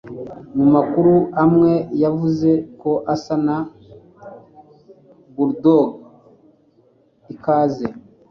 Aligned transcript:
Umuamakuru 0.53 1.13
umwe 1.45 1.73
yavuze 2.03 2.49
ko 2.81 2.91
asa 3.13 3.35
na 3.45 3.57
bulldog 5.35 5.89
ikaze. 7.33 7.87